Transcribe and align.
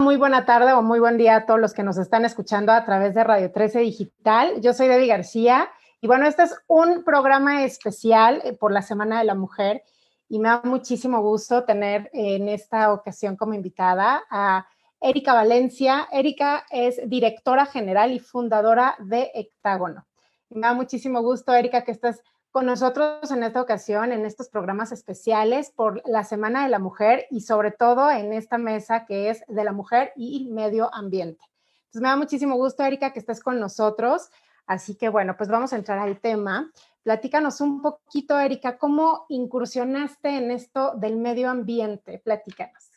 muy 0.00 0.16
buena 0.16 0.46
tarde 0.46 0.72
o 0.72 0.80
muy 0.80 0.98
buen 0.98 1.18
día 1.18 1.36
a 1.36 1.46
todos 1.46 1.60
los 1.60 1.74
que 1.74 1.82
nos 1.82 1.98
están 1.98 2.24
escuchando 2.24 2.72
a 2.72 2.86
través 2.86 3.14
de 3.14 3.22
Radio 3.22 3.52
13 3.52 3.80
Digital. 3.80 4.58
Yo 4.62 4.72
soy 4.72 4.88
Debbie 4.88 5.06
García 5.06 5.68
y 6.00 6.06
bueno, 6.06 6.26
este 6.26 6.44
es 6.44 6.56
un 6.68 7.04
programa 7.04 7.64
especial 7.64 8.40
eh, 8.44 8.54
por 8.54 8.72
la 8.72 8.80
Semana 8.80 9.18
de 9.18 9.26
la 9.26 9.34
Mujer 9.34 9.82
y 10.30 10.38
me 10.38 10.48
da 10.48 10.62
muchísimo 10.64 11.20
gusto 11.20 11.64
tener 11.64 12.08
en 12.14 12.48
esta 12.48 12.94
ocasión 12.94 13.36
como 13.36 13.52
invitada 13.52 14.22
a 14.30 14.66
Erika 15.02 15.34
Valencia. 15.34 16.08
Erika 16.10 16.64
es 16.70 16.98
directora 17.06 17.66
general 17.66 18.10
y 18.12 18.20
fundadora 18.20 18.96
de 19.00 19.30
Hectágono. 19.34 20.06
Me 20.48 20.62
da 20.62 20.72
muchísimo 20.72 21.20
gusto, 21.20 21.52
Erika, 21.52 21.84
que 21.84 21.92
estás 21.92 22.22
con 22.50 22.66
nosotros 22.66 23.30
en 23.30 23.42
esta 23.44 23.62
ocasión, 23.62 24.12
en 24.12 24.24
estos 24.24 24.48
programas 24.48 24.92
especiales 24.92 25.70
por 25.70 26.02
la 26.08 26.24
Semana 26.24 26.64
de 26.64 26.68
la 26.68 26.78
Mujer 26.78 27.26
y 27.30 27.42
sobre 27.42 27.70
todo 27.70 28.10
en 28.10 28.32
esta 28.32 28.58
mesa 28.58 29.06
que 29.06 29.30
es 29.30 29.44
de 29.46 29.64
la 29.64 29.72
mujer 29.72 30.12
y 30.16 30.48
medio 30.50 30.92
ambiente. 30.92 31.44
Entonces 31.80 32.02
me 32.02 32.08
da 32.08 32.16
muchísimo 32.16 32.56
gusto, 32.56 32.84
Erika, 32.84 33.12
que 33.12 33.20
estés 33.20 33.40
con 33.40 33.60
nosotros. 33.60 34.30
Así 34.66 34.96
que 34.96 35.08
bueno, 35.08 35.36
pues 35.36 35.48
vamos 35.48 35.72
a 35.72 35.76
entrar 35.76 35.98
al 35.98 36.20
tema. 36.20 36.70
Platícanos 37.02 37.60
un 37.60 37.82
poquito, 37.82 38.38
Erika, 38.38 38.78
¿cómo 38.78 39.26
incursionaste 39.28 40.28
en 40.36 40.50
esto 40.50 40.92
del 40.96 41.16
medio 41.16 41.50
ambiente? 41.50 42.18
Platícanos. 42.18 42.90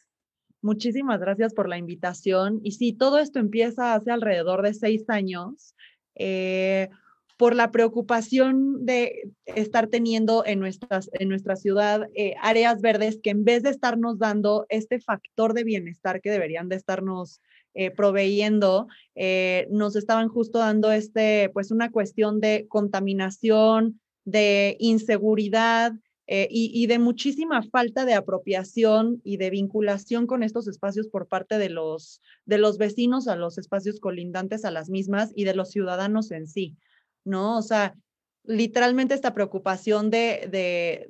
Muchísimas 0.62 1.20
gracias 1.20 1.54
por 1.54 1.68
la 1.68 1.78
invitación. 1.78 2.60
Y 2.64 2.72
sí, 2.72 2.94
todo 2.94 3.20
esto 3.20 3.40
empieza 3.40 3.94
hace 3.94 4.12
alrededor 4.12 4.62
de 4.62 4.74
seis 4.74 5.10
años. 5.10 5.76
Eh, 6.16 6.90
por 7.38 7.56
la 7.56 7.72
preocupación 7.72 8.86
de 8.86 9.32
estar 9.46 9.88
teniendo 9.88 10.46
en, 10.46 10.60
nuestras, 10.60 11.10
en 11.14 11.30
nuestra 11.30 11.56
ciudad 11.56 12.08
eh, 12.16 12.36
áreas 12.42 12.82
verdes 12.82 13.20
que 13.22 13.32
en 13.32 13.44
vez 13.44 13.64
de 13.64 13.72
estarnos 13.72 14.20
dando 14.20 14.66
este 14.70 15.00
factor 15.00 15.54
de 15.54 15.64
bienestar 15.64 16.22
que 16.22 16.32
deberían 16.32 16.70
de 16.70 16.76
estarnos 16.76 17.42
eh, 17.74 17.90
proveyendo, 17.90 18.88
eh, 19.16 19.68
nos 19.72 19.96
estaban 19.96 20.30
justo 20.30 20.60
dando 20.60 20.92
este, 20.92 21.50
pues 21.54 21.72
una 21.72 21.92
cuestión 21.92 22.40
de 22.40 22.68
contaminación, 22.70 24.00
de 24.26 24.78
inseguridad 24.80 25.94
y, 26.26 26.72
y, 26.74 26.88
de 26.88 27.00
muchísima 27.00 27.62
falta 27.64 28.06
de 28.06 28.14
apropiación 28.14 29.20
y 29.26 29.36
de 29.36 29.50
vinculación 29.50 30.26
con 30.26 30.42
estos 30.42 30.70
espacios 30.70 31.10
por 31.10 31.28
parte 31.28 31.58
de 31.58 31.70
los, 31.70 32.22
de 32.46 32.58
los 32.58 32.78
vecinos 32.78 33.28
a 33.28 33.36
los 33.36 33.58
espacios 33.58 34.00
colindantes 34.00 34.64
a 34.64 34.72
las 34.72 34.90
mismas 34.90 35.32
y 35.36 35.44
de 35.44 35.54
los 35.54 35.70
ciudadanos 35.70 36.32
en 36.32 36.48
sí. 36.48 36.78
¿No? 37.26 37.58
O 37.58 37.62
sea, 37.62 37.96
literalmente 38.44 39.14
esta 39.14 39.34
preocupación 39.34 40.10
de, 40.10 40.48
de, 40.52 41.10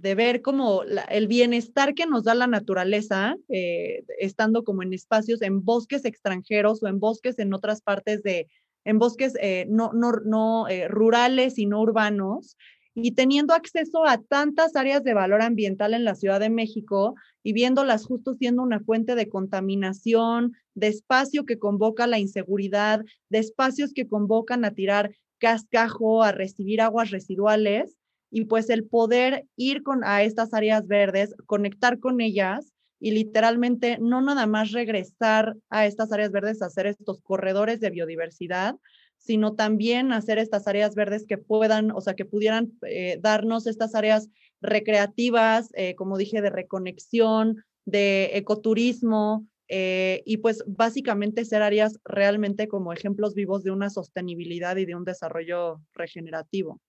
de, 0.00 0.14
ver 0.14 0.42
como 0.42 0.82
el 0.82 1.26
bienestar 1.26 1.94
que 1.94 2.06
nos 2.06 2.24
da 2.24 2.34
la 2.34 2.46
naturaleza, 2.46 3.36
eh, 3.48 4.04
estando 4.18 4.64
como 4.64 4.82
en 4.82 4.92
espacios, 4.92 5.42
en 5.42 5.64
bosques 5.64 6.04
extranjeros 6.04 6.82
o 6.82 6.88
en 6.88 6.98
bosques 6.98 7.38
en 7.38 7.54
otras 7.54 7.80
partes 7.80 8.22
de, 8.22 8.48
en 8.84 8.98
bosques 8.98 9.34
eh, 9.40 9.66
no, 9.68 9.92
no, 9.92 10.12
no 10.24 10.68
eh, 10.68 10.88
rurales 10.88 11.58
y 11.58 11.66
no 11.66 11.80
urbanos, 11.80 12.56
y 12.94 13.12
teniendo 13.12 13.54
acceso 13.54 14.06
a 14.06 14.18
tantas 14.18 14.76
áreas 14.76 15.02
de 15.02 15.14
valor 15.14 15.42
ambiental 15.42 15.94
en 15.94 16.04
la 16.04 16.14
Ciudad 16.14 16.40
de 16.40 16.50
México 16.50 17.16
y 17.42 17.52
viéndolas 17.52 18.06
justo 18.06 18.34
siendo 18.34 18.62
una 18.62 18.80
fuente 18.80 19.14
de 19.14 19.28
contaminación, 19.28 20.52
de 20.74 20.88
espacio 20.88 21.44
que 21.44 21.58
convoca 21.58 22.06
la 22.06 22.18
inseguridad, 22.18 23.04
de 23.28 23.38
espacios 23.38 23.92
que 23.92 24.06
convocan 24.06 24.64
a 24.64 24.72
tirar 24.72 25.14
cascajo, 25.38 26.22
a 26.22 26.32
recibir 26.32 26.80
aguas 26.80 27.10
residuales 27.10 27.96
y 28.30 28.46
pues 28.46 28.70
el 28.70 28.84
poder 28.84 29.46
ir 29.56 29.82
con, 29.82 30.04
a 30.04 30.22
estas 30.22 30.54
áreas 30.54 30.86
verdes, 30.86 31.34
conectar 31.46 31.98
con 31.98 32.20
ellas 32.20 32.72
y 33.00 33.10
literalmente 33.10 33.98
no 34.00 34.22
nada 34.22 34.46
más 34.46 34.72
regresar 34.72 35.56
a 35.68 35.86
estas 35.86 36.12
áreas 36.12 36.30
verdes 36.30 36.62
a 36.62 36.66
hacer 36.66 36.86
estos 36.86 37.20
corredores 37.20 37.80
de 37.80 37.90
biodiversidad, 37.90 38.76
sino 39.24 39.54
también 39.54 40.12
hacer 40.12 40.38
estas 40.38 40.68
áreas 40.68 40.94
verdes 40.94 41.24
que 41.26 41.38
puedan, 41.38 41.90
o 41.90 42.00
sea, 42.00 42.14
que 42.14 42.26
pudieran 42.26 42.72
eh, 42.82 43.18
darnos 43.20 43.66
estas 43.66 43.94
áreas 43.94 44.28
recreativas, 44.60 45.70
eh, 45.74 45.94
como 45.94 46.18
dije, 46.18 46.42
de 46.42 46.50
reconexión, 46.50 47.64
de 47.86 48.36
ecoturismo, 48.36 49.46
eh, 49.68 50.22
y 50.26 50.38
pues 50.38 50.62
básicamente 50.66 51.46
ser 51.46 51.62
áreas 51.62 51.98
realmente 52.04 52.68
como 52.68 52.92
ejemplos 52.92 53.34
vivos 53.34 53.64
de 53.64 53.70
una 53.70 53.88
sostenibilidad 53.88 54.76
y 54.76 54.84
de 54.84 54.94
un 54.94 55.04
desarrollo 55.04 55.80
regenerativo. 55.94 56.80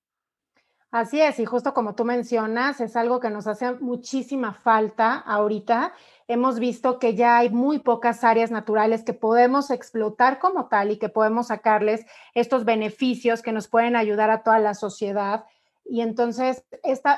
Así 0.95 1.19
es, 1.19 1.41
y 1.41 1.45
justo 1.45 1.73
como 1.73 1.93
tú 1.93 2.05
mencionas, 2.05 2.79
es 2.79 2.95
algo 2.95 3.19
que 3.19 3.29
nos 3.29 3.47
hace 3.47 3.73
muchísima 3.73 4.53
falta 4.53 5.15
ahorita 5.15 5.91
hemos 6.29 6.57
visto 6.57 6.99
que 6.99 7.15
ya 7.15 7.35
hay 7.35 7.49
muy 7.49 7.79
pocas 7.79 8.23
áreas 8.23 8.49
naturales 8.49 9.03
que 9.03 9.13
podemos 9.13 9.71
explotar 9.71 10.39
como 10.39 10.69
tal 10.69 10.91
y 10.91 10.97
que 10.97 11.09
podemos 11.09 11.47
sacarles 11.47 12.05
estos 12.33 12.63
beneficios 12.63 13.41
que 13.41 13.51
nos 13.51 13.67
pueden 13.67 13.97
ayudar 13.97 14.29
a 14.29 14.41
toda 14.41 14.57
la 14.59 14.73
sociedad. 14.73 15.43
Y 15.83 15.99
entonces 15.99 16.63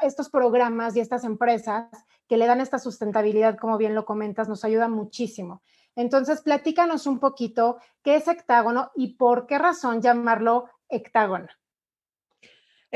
estos 0.01 0.31
programas 0.31 0.95
y 0.95 0.99
estas 0.99 1.23
empresas 1.23 1.88
que 2.27 2.38
le 2.38 2.47
dan 2.47 2.61
esta 2.61 2.79
sustentabilidad, 2.79 3.59
como 3.59 3.77
bien 3.77 3.94
lo 3.94 4.05
comentas, 4.05 4.49
nos 4.49 4.65
ayudan 4.65 4.91
muchísimo. 4.91 5.61
Entonces, 5.95 6.41
platícanos 6.41 7.05
un 7.05 7.19
poquito 7.19 7.77
qué 8.01 8.15
es 8.15 8.27
hectágono 8.27 8.89
y 8.95 9.17
por 9.17 9.45
qué 9.45 9.59
razón 9.59 10.01
llamarlo 10.01 10.65
hectágono. 10.89 11.45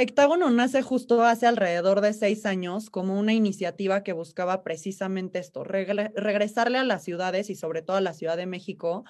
Hectágono 0.01 0.49
nace 0.49 0.81
justo 0.81 1.21
hace 1.21 1.45
alrededor 1.45 2.01
de 2.01 2.13
seis 2.13 2.47
años 2.47 2.89
como 2.89 3.19
una 3.19 3.33
iniciativa 3.33 4.01
que 4.01 4.13
buscaba 4.13 4.63
precisamente 4.63 5.37
esto, 5.37 5.63
regresarle 5.63 6.79
a 6.79 6.83
las 6.83 7.03
ciudades 7.03 7.51
y 7.51 7.55
sobre 7.55 7.83
todo 7.83 7.97
a 7.97 8.01
la 8.01 8.13
Ciudad 8.13 8.35
de 8.35 8.47
México 8.47 9.03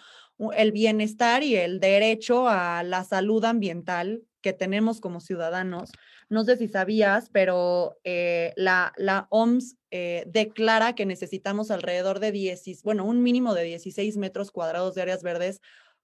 el 0.54 0.74
bienestar 0.74 1.44
y 1.44 1.56
el 1.56 1.80
derecho 1.80 2.50
a 2.50 2.84
la 2.84 3.06
salud 3.06 3.46
ambiental 3.46 4.24
que 4.42 4.52
tenemos 4.52 5.00
como 5.00 5.22
ciudadanos. 5.22 5.92
No 6.28 6.44
sé 6.44 6.58
si 6.58 6.68
sabías, 6.68 7.30
pero 7.30 7.98
eh, 8.04 8.52
la, 8.58 8.94
OMS 9.30 9.78
eh, 9.92 10.26
declara 10.28 10.94
que 10.94 11.06
necesitamos 11.06 11.72
alrededor 11.72 12.20
de 12.20 12.34
10, 12.34 12.84
bueno, 12.84 13.06
un 13.06 13.24
mínimo 13.24 13.54
de 13.54 13.64
16 13.64 14.18
metros 14.18 14.52
cuadrados 14.52 14.96
de 14.96 15.04
áreas 15.04 15.24
verdes 15.24 15.62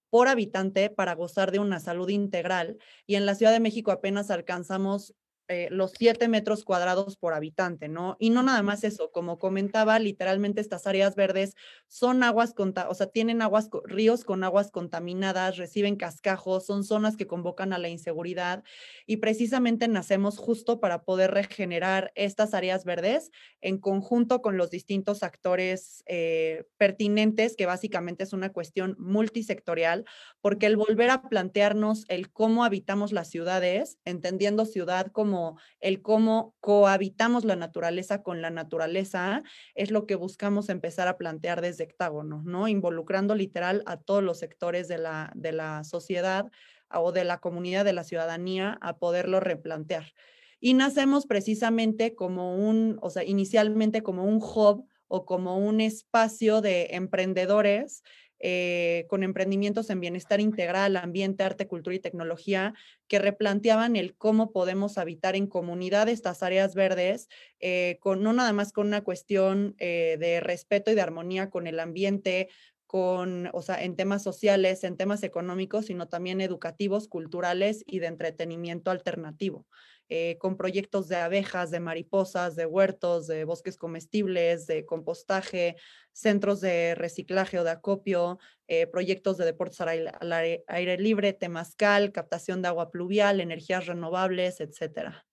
por 0.09 0.27
habitante 0.27 0.89
para 0.89 1.15
gozar 1.15 1.51
de 1.51 1.59
una 1.59 1.79
salud 1.79 2.09
integral 2.09 2.77
y 3.05 3.15
en 3.15 3.25
la 3.25 3.35
Ciudad 3.35 3.51
de 3.51 3.59
México 3.59 3.91
apenas 3.91 4.31
alcanzamos 4.31 5.13
eh, 5.49 5.69
los 5.71 5.91
siete 5.91 6.27
metros 6.27 6.65
cuadrados 6.65 7.15
por 7.15 7.33
habitante, 7.33 7.87
¿no? 7.87 8.17
Y 8.19 8.31
no 8.31 8.43
nada 8.43 8.61
más 8.63 8.83
eso, 8.83 9.11
como 9.11 9.39
comentaba, 9.39 9.97
literalmente 9.97 10.59
estas 10.59 10.87
áreas 10.87 11.15
verdes 11.15 11.55
son 11.87 12.21
aguas, 12.21 12.53
o 12.57 12.93
sea, 12.93 13.07
tienen 13.07 13.41
aguas, 13.41 13.69
ríos 13.85 14.25
con 14.25 14.43
aguas 14.43 14.71
contaminadas, 14.71 15.55
reciben 15.55 15.95
cascajos, 15.95 16.65
son 16.65 16.83
zonas 16.83 17.15
que 17.15 17.27
convocan 17.27 17.71
a 17.71 17.77
la 17.77 17.87
inseguridad 17.87 18.63
y 19.05 19.17
precisamente 19.17 19.87
nacemos 19.87 20.37
justo 20.37 20.81
para 20.81 21.03
poder 21.03 21.31
regenerar 21.31 22.11
estas 22.15 22.53
áreas 22.53 22.83
verdes 22.83 23.31
en 23.61 23.77
conjunto 23.77 24.41
con 24.41 24.57
los 24.57 24.69
distintos 24.69 25.23
actores 25.23 26.03
eh, 26.07 26.65
pertinentes, 26.77 27.55
que 27.55 27.65
básicamente 27.65 28.25
es 28.25 28.33
una 28.33 28.51
cuestión 28.51 28.95
multisectorial, 28.99 30.03
porque 30.41 30.65
el 30.65 30.75
volver 30.75 31.09
a 31.09 31.21
plantearnos 31.21 32.03
el 32.09 32.31
cómo 32.31 32.65
habitamos 32.65 33.13
las 33.13 33.29
ciudades, 33.29 33.97
entendiendo 34.03 34.65
ciudad 34.65 35.07
como 35.11 35.36
el 35.79 36.01
cómo 36.01 36.55
cohabitamos 36.59 37.45
la 37.45 37.55
naturaleza 37.55 38.23
con 38.23 38.41
la 38.41 38.49
naturaleza, 38.49 39.43
es 39.75 39.91
lo 39.91 40.05
que 40.05 40.15
buscamos 40.15 40.69
empezar 40.69 41.07
a 41.07 41.17
plantear 41.17 41.61
desde 41.61 41.83
Hectágono, 41.85 42.41
¿no? 42.45 42.67
Involucrando 42.67 43.35
literal 43.35 43.83
a 43.85 43.97
todos 43.97 44.23
los 44.23 44.39
sectores 44.39 44.87
de 44.87 44.97
la, 44.97 45.31
de 45.35 45.51
la 45.51 45.83
sociedad 45.83 46.45
o 46.91 47.11
de 47.11 47.23
la 47.23 47.39
comunidad, 47.39 47.85
de 47.85 47.93
la 47.93 48.03
ciudadanía, 48.03 48.77
a 48.81 48.97
poderlo 48.97 49.39
replantear. 49.39 50.13
Y 50.59 50.73
nacemos 50.73 51.25
precisamente 51.25 52.15
como 52.15 52.55
un, 52.55 52.97
o 53.01 53.09
sea, 53.09 53.23
inicialmente 53.23 54.01
como 54.01 54.23
un 54.23 54.41
hub 54.41 54.87
o 55.07 55.25
como 55.25 55.57
un 55.57 55.81
espacio 55.81 56.61
de 56.61 56.89
emprendedores 56.91 58.03
eh, 58.39 59.05
con 59.09 59.23
emprendimientos 59.23 59.89
en 59.89 59.99
bienestar 59.99 60.39
integral, 60.39 60.95
ambiente, 60.95 61.43
arte, 61.43 61.67
cultura 61.67 61.95
y 61.95 61.99
tecnología, 61.99 62.73
que 63.07 63.19
replanteaban 63.19 63.95
el 63.95 64.15
cómo 64.15 64.51
podemos 64.51 64.97
habitar 64.97 65.35
en 65.35 65.47
comunidad 65.47 66.09
estas 66.09 66.43
áreas 66.43 66.75
verdes, 66.75 67.29
eh, 67.59 67.97
con, 67.99 68.21
no 68.23 68.33
nada 68.33 68.53
más 68.53 68.71
con 68.71 68.87
una 68.87 69.03
cuestión 69.03 69.75
eh, 69.79 70.17
de 70.19 70.39
respeto 70.39 70.91
y 70.91 70.95
de 70.95 71.01
armonía 71.01 71.49
con 71.49 71.67
el 71.67 71.79
ambiente, 71.79 72.49
con, 72.85 73.49
o 73.53 73.61
sea, 73.61 73.83
en 73.83 73.95
temas 73.95 74.23
sociales, 74.23 74.83
en 74.83 74.95
temas 74.95 75.21
económicos, 75.23 75.87
sino 75.87 76.07
también 76.07 76.39
educativos, 76.39 77.07
culturales 77.07 77.83
y 77.85 77.99
de 77.99 78.07
entretenimiento 78.07 78.91
alternativo. 78.91 79.67
Eh, 80.09 80.37
con 80.39 80.55
proyectos 80.55 81.09
de 81.09 81.17
abejas, 81.17 81.69
de 81.69 81.81
mariposas, 81.81 82.55
de 82.55 82.65
huertos, 82.65 83.27
de 83.27 83.43
bosques 83.43 83.77
comestibles, 83.77 84.65
de 84.65 84.85
compostaje, 84.85 85.75
centros 86.13 86.61
de 86.61 86.95
reciclaje 86.95 87.59
o 87.59 87.65
de 87.65 87.71
acopio, 87.71 88.39
eh, 88.67 88.87
proyectos 88.87 89.37
de 89.37 89.43
deportes 89.43 89.81
al 89.81 90.31
aire, 90.31 90.97
libre, 90.97 91.33
temazcal, 91.33 92.13
captación 92.13 92.61
de 92.61 92.69
agua 92.69 92.89
pluvial, 92.89 93.41
energías 93.41 93.85
renovables, 93.85 94.61
etcétera. 94.61 95.25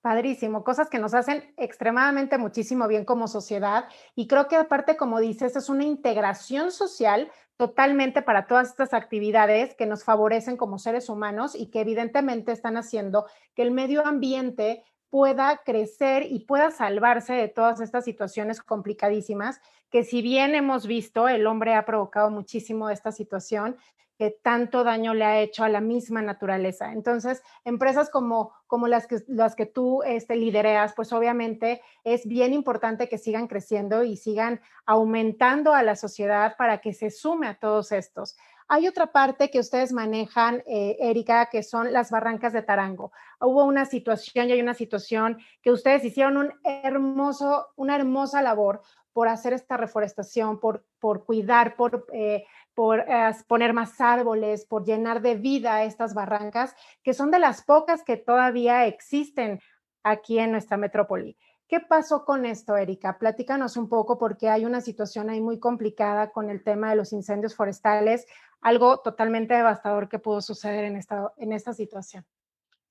Padrísimo, 0.00 0.64
cosas 0.64 0.90
que 0.90 0.98
nos 0.98 1.14
hacen 1.14 1.54
extremadamente 1.56 2.36
muchísimo 2.36 2.86
bien 2.88 3.06
como 3.06 3.26
sociedad 3.26 3.88
y 4.14 4.26
creo 4.26 4.48
que 4.48 4.56
aparte, 4.56 4.98
como 4.98 5.18
dices, 5.18 5.56
es 5.56 5.70
una 5.70 5.84
integración 5.84 6.72
social 6.72 7.30
totalmente 7.56 8.22
para 8.22 8.46
todas 8.46 8.68
estas 8.70 8.94
actividades 8.94 9.74
que 9.74 9.86
nos 9.86 10.04
favorecen 10.04 10.56
como 10.56 10.78
seres 10.78 11.08
humanos 11.08 11.54
y 11.54 11.70
que 11.70 11.80
evidentemente 11.80 12.52
están 12.52 12.76
haciendo 12.76 13.26
que 13.54 13.62
el 13.62 13.70
medio 13.70 14.06
ambiente 14.06 14.82
pueda 15.08 15.60
crecer 15.64 16.24
y 16.28 16.40
pueda 16.40 16.72
salvarse 16.72 17.34
de 17.34 17.48
todas 17.48 17.80
estas 17.80 18.04
situaciones 18.04 18.60
complicadísimas 18.60 19.60
que 19.94 20.02
si 20.02 20.22
bien 20.22 20.56
hemos 20.56 20.88
visto, 20.88 21.28
el 21.28 21.46
hombre 21.46 21.76
ha 21.76 21.86
provocado 21.86 22.28
muchísimo 22.28 22.90
esta 22.90 23.12
situación, 23.12 23.76
que 24.18 24.32
tanto 24.42 24.82
daño 24.82 25.14
le 25.14 25.24
ha 25.24 25.38
hecho 25.38 25.62
a 25.62 25.68
la 25.68 25.80
misma 25.80 26.20
naturaleza. 26.20 26.92
Entonces, 26.92 27.44
empresas 27.64 28.10
como, 28.10 28.52
como 28.66 28.88
las, 28.88 29.06
que, 29.06 29.18
las 29.28 29.54
que 29.54 29.66
tú 29.66 30.02
este, 30.02 30.34
lidereas, 30.34 30.94
pues 30.96 31.12
obviamente 31.12 31.80
es 32.02 32.26
bien 32.26 32.52
importante 32.54 33.08
que 33.08 33.18
sigan 33.18 33.46
creciendo 33.46 34.02
y 34.02 34.16
sigan 34.16 34.60
aumentando 34.84 35.74
a 35.74 35.84
la 35.84 35.94
sociedad 35.94 36.56
para 36.58 36.80
que 36.80 36.92
se 36.92 37.10
sume 37.10 37.46
a 37.46 37.60
todos 37.60 37.92
estos. 37.92 38.36
Hay 38.66 38.88
otra 38.88 39.12
parte 39.12 39.48
que 39.48 39.60
ustedes 39.60 39.92
manejan, 39.92 40.64
eh, 40.66 40.96
Erika, 40.98 41.50
que 41.52 41.62
son 41.62 41.92
las 41.92 42.10
barrancas 42.10 42.52
de 42.52 42.62
Tarango. 42.62 43.12
Hubo 43.40 43.62
una 43.62 43.84
situación 43.84 44.48
y 44.48 44.52
hay 44.54 44.60
una 44.60 44.74
situación 44.74 45.38
que 45.62 45.70
ustedes 45.70 46.04
hicieron 46.04 46.36
un 46.36 46.52
hermoso, 46.64 47.68
una 47.76 47.94
hermosa 47.94 48.42
labor 48.42 48.82
por 49.14 49.28
hacer 49.28 49.54
esta 49.54 49.78
reforestación, 49.78 50.60
por, 50.60 50.84
por 51.00 51.24
cuidar, 51.24 51.76
por 51.76 52.04
eh, 52.12 52.44
por 52.74 53.00
eh, 53.00 53.30
poner 53.46 53.72
más 53.72 54.00
árboles, 54.00 54.66
por 54.66 54.84
llenar 54.84 55.22
de 55.22 55.36
vida 55.36 55.84
estas 55.84 56.12
barrancas, 56.12 56.74
que 57.02 57.14
son 57.14 57.30
de 57.30 57.38
las 57.38 57.62
pocas 57.62 58.02
que 58.02 58.16
todavía 58.16 58.86
existen 58.86 59.60
aquí 60.02 60.38
en 60.38 60.52
nuestra 60.52 60.76
metrópoli. 60.76 61.38
¿Qué 61.66 61.80
pasó 61.80 62.24
con 62.24 62.44
esto, 62.44 62.76
Erika? 62.76 63.18
Platícanos 63.18 63.76
un 63.76 63.88
poco 63.88 64.18
porque 64.18 64.50
hay 64.50 64.66
una 64.66 64.80
situación 64.80 65.30
ahí 65.30 65.40
muy 65.40 65.58
complicada 65.58 66.30
con 66.30 66.50
el 66.50 66.62
tema 66.62 66.90
de 66.90 66.96
los 66.96 67.12
incendios 67.12 67.54
forestales, 67.54 68.26
algo 68.60 68.98
totalmente 69.00 69.54
devastador 69.54 70.08
que 70.08 70.18
pudo 70.18 70.42
suceder 70.42 70.84
en 70.84 70.96
esta, 70.96 71.32
en 71.38 71.52
esta 71.52 71.72
situación. 71.72 72.26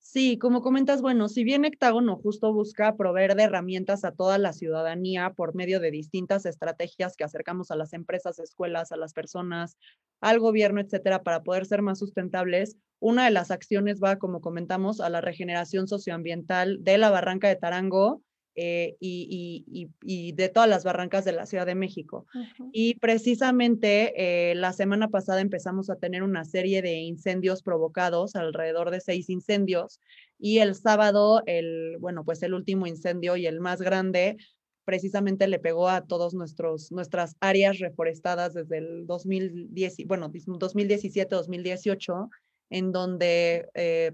Sí, 0.06 0.36
como 0.38 0.60
comentas, 0.60 1.00
bueno, 1.00 1.28
si 1.30 1.44
bien 1.44 1.64
Hectágono 1.64 2.16
justo 2.16 2.52
busca 2.52 2.94
proveer 2.94 3.34
de 3.34 3.44
herramientas 3.44 4.04
a 4.04 4.12
toda 4.12 4.36
la 4.36 4.52
ciudadanía 4.52 5.30
por 5.30 5.54
medio 5.54 5.80
de 5.80 5.90
distintas 5.90 6.44
estrategias 6.44 7.16
que 7.16 7.24
acercamos 7.24 7.70
a 7.70 7.76
las 7.76 7.94
empresas, 7.94 8.38
escuelas, 8.38 8.92
a 8.92 8.98
las 8.98 9.14
personas, 9.14 9.78
al 10.20 10.40
gobierno, 10.40 10.80
etcétera, 10.82 11.22
para 11.22 11.42
poder 11.42 11.64
ser 11.64 11.80
más 11.80 11.98
sustentables, 11.98 12.76
una 13.00 13.24
de 13.24 13.30
las 13.30 13.50
acciones 13.50 13.98
va, 13.98 14.16
como 14.18 14.42
comentamos, 14.42 15.00
a 15.00 15.08
la 15.08 15.22
regeneración 15.22 15.88
socioambiental 15.88 16.84
de 16.84 16.98
la 16.98 17.08
barranca 17.08 17.48
de 17.48 17.56
Tarango, 17.56 18.22
eh, 18.56 18.96
y, 19.00 20.32
de 20.32 20.48
todas 20.48 20.68
las 20.68 20.84
barrancas 20.84 21.24
de 21.24 21.32
la 21.32 21.46
Ciudad 21.46 21.66
de 21.66 21.74
México. 21.74 22.26
Y 22.72 22.94
precisamente 22.94 24.12
eh, 24.50 24.54
la 24.54 24.72
semana 24.72 25.08
pasada 25.08 25.40
empezamos 25.40 25.90
a 25.90 25.96
tener 25.96 26.22
una 26.22 26.44
serie 26.44 26.82
de 26.82 26.94
incendios 26.94 27.62
provocados, 27.62 28.36
alrededor 28.36 28.90
de 28.90 29.00
seis 29.00 29.28
incendios, 29.28 30.00
y 30.38 30.58
el 30.58 30.74
sábado, 30.74 31.42
el, 31.46 31.96
bueno, 31.98 32.24
pues 32.24 32.42
el 32.42 32.54
último 32.54 32.86
incendio 32.86 33.36
y 33.36 33.46
el 33.46 33.60
más 33.60 33.80
grande 33.80 34.36
precisamente 34.84 35.48
le 35.48 35.58
pegó 35.58 35.88
a 35.88 36.02
todos 36.02 36.34
nuestros 36.34 36.92
nuestras 36.92 37.36
áreas 37.40 37.78
reforestadas 37.78 38.54
desde 38.54 38.78
el 38.78 39.06
2010, 39.06 40.06
bueno, 40.06 40.30
2017-2018 40.30 42.28
en 42.74 42.90
donde 42.90 43.68
eh, 43.74 44.10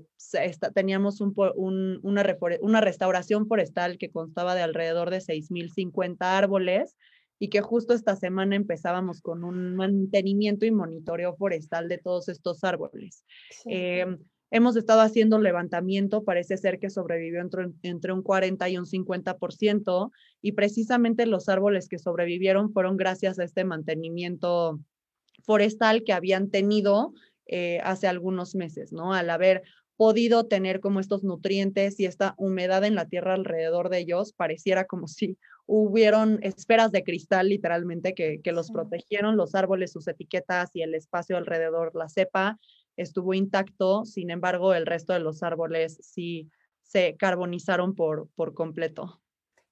teníamos 0.74 1.22
un, 1.22 1.32
una, 2.02 2.36
una, 2.60 2.80
restauración 2.82 3.46
forestal 3.46 3.96
que 3.96 4.10
constaba 4.10 4.54
de 4.54 4.60
alrededor 4.60 5.08
de 5.08 5.22
6.050 5.22 6.16
árboles 6.20 6.94
y 7.38 7.48
que 7.48 7.62
justo 7.62 7.94
esta 7.94 8.16
semana 8.16 8.56
empezábamos 8.56 9.22
con 9.22 9.44
un 9.44 9.76
mantenimiento 9.76 10.66
y 10.66 10.72
monitoreo 10.72 11.36
forestal 11.36 11.88
de 11.88 11.96
todos 11.96 12.28
estos 12.28 12.62
árboles. 12.62 13.24
Em, 13.64 14.18
hemos 14.50 14.76
estado 14.76 15.00
haciendo 15.00 15.38
levantamiento, 15.38 16.22
parece 16.22 16.58
ser 16.58 16.78
que 16.78 16.90
sobrevivió 16.90 17.40
entre, 17.40 17.68
entre 17.80 18.12
un 18.12 18.22
40 18.22 18.68
y 18.68 18.76
un 18.76 18.84
50%, 18.84 20.10
y 20.42 20.52
precisamente 20.52 21.24
los 21.24 21.48
árboles 21.48 21.88
que 21.88 21.98
sobrevivieron 21.98 22.74
fueron 22.74 22.98
gracias 22.98 23.38
a 23.38 23.44
este 23.44 23.64
mantenimiento 23.64 24.78
forestal 25.44 26.04
que 26.04 26.12
habían 26.12 26.50
tenido 26.50 27.14
eh, 27.52 27.80
hace 27.82 28.06
algunos 28.06 28.54
meses, 28.54 28.92
¿no? 28.92 29.12
Al 29.12 29.28
haber 29.28 29.62
podido 29.96 30.46
tener 30.46 30.78
como 30.78 31.00
estos 31.00 31.24
nutrientes 31.24 31.98
y 31.98 32.06
esta 32.06 32.34
humedad 32.38 32.84
en 32.84 32.94
la 32.94 33.06
tierra 33.06 33.34
alrededor 33.34 33.88
de 33.88 33.98
ellos, 33.98 34.32
pareciera 34.32 34.84
como 34.86 35.08
si 35.08 35.36
hubieron 35.66 36.38
esferas 36.42 36.92
de 36.92 37.02
cristal 37.02 37.48
literalmente 37.48 38.14
que, 38.14 38.40
que 38.40 38.52
los 38.52 38.70
protegieron, 38.70 39.36
los 39.36 39.56
árboles, 39.56 39.92
sus 39.92 40.06
etiquetas 40.06 40.70
y 40.74 40.82
el 40.82 40.94
espacio 40.94 41.36
alrededor, 41.36 41.90
la 41.94 42.08
cepa 42.08 42.58
estuvo 42.96 43.34
intacto, 43.34 44.04
sin 44.04 44.30
embargo 44.30 44.74
el 44.74 44.86
resto 44.86 45.12
de 45.12 45.20
los 45.20 45.42
árboles 45.42 45.98
sí 46.02 46.48
se 46.82 47.16
carbonizaron 47.16 47.96
por, 47.96 48.28
por 48.36 48.54
completo. 48.54 49.20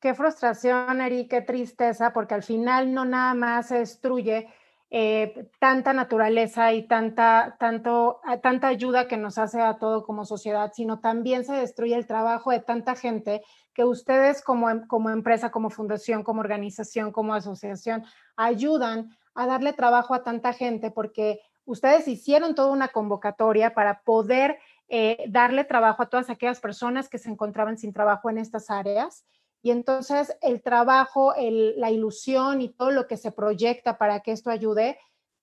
Qué 0.00 0.14
frustración, 0.14 1.00
Eri, 1.00 1.26
qué 1.26 1.42
tristeza, 1.42 2.12
porque 2.12 2.34
al 2.34 2.42
final 2.42 2.92
no 2.92 3.04
nada 3.04 3.34
más 3.34 3.68
se 3.68 3.78
destruye 3.78 4.48
eh, 4.90 5.50
tanta 5.58 5.92
naturaleza 5.92 6.72
y 6.72 6.86
tanta, 6.86 7.56
tanto, 7.58 8.20
tanta 8.42 8.68
ayuda 8.68 9.06
que 9.06 9.18
nos 9.18 9.36
hace 9.36 9.60
a 9.60 9.76
todo 9.76 10.02
como 10.04 10.24
sociedad, 10.24 10.72
sino 10.74 11.00
también 11.00 11.44
se 11.44 11.52
destruye 11.52 11.94
el 11.94 12.06
trabajo 12.06 12.50
de 12.50 12.60
tanta 12.60 12.94
gente 12.94 13.42
que 13.74 13.84
ustedes 13.84 14.42
como, 14.42 14.70
em, 14.70 14.86
como 14.86 15.10
empresa, 15.10 15.50
como 15.50 15.68
fundación, 15.68 16.22
como 16.22 16.40
organización, 16.40 17.12
como 17.12 17.34
asociación, 17.34 18.04
ayudan 18.36 19.10
a 19.34 19.46
darle 19.46 19.72
trabajo 19.72 20.14
a 20.14 20.24
tanta 20.24 20.52
gente 20.52 20.90
porque 20.90 21.40
ustedes 21.66 22.08
hicieron 22.08 22.54
toda 22.54 22.72
una 22.72 22.88
convocatoria 22.88 23.74
para 23.74 24.00
poder 24.00 24.58
eh, 24.88 25.24
darle 25.28 25.64
trabajo 25.64 26.02
a 26.02 26.08
todas 26.08 26.30
aquellas 26.30 26.60
personas 26.60 27.10
que 27.10 27.18
se 27.18 27.28
encontraban 27.28 27.76
sin 27.76 27.92
trabajo 27.92 28.30
en 28.30 28.38
estas 28.38 28.70
áreas 28.70 29.26
y 29.62 29.70
entonces 29.70 30.36
el 30.40 30.62
trabajo, 30.62 31.34
la 31.36 31.90
ilusión 31.90 32.60
y 32.60 32.68
todo 32.68 32.90
lo 32.90 33.06
que 33.06 33.16
se 33.16 33.32
proyecta 33.32 33.98
para 33.98 34.20
que 34.20 34.32
esto 34.32 34.50
ayude, 34.50 34.98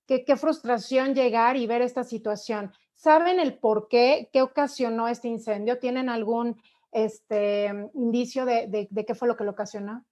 qué 0.06 0.36
frustración 0.36 1.14
llegar 1.14 1.56
y 1.56 1.66
ver 1.66 1.82
esta 1.82 2.04
situación. 2.04 2.72
¿Saben 2.96 3.38
el 3.38 3.58
por 3.58 3.88
qué? 3.88 4.30
¿Qué 4.32 4.40
ocasionó 4.40 5.06
este 5.08 5.28
incendio? 5.28 5.78
¿Tienen 5.78 6.08
algún 6.08 6.60
este, 6.92 7.70
indicio 7.94 8.46
de, 8.46 8.88
qué 9.06 9.14
fue 9.14 9.28
lo 9.28 9.36
que 9.36 9.44
lo 9.44 9.50
ocasionó? 9.50 10.04